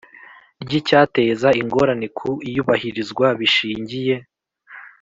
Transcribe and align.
ry 0.63 0.71
icyateza 0.79 1.47
ingorane 1.61 2.07
ku 2.17 2.29
iyubahirizwa 2.49 3.27
bishingiye 3.39 4.15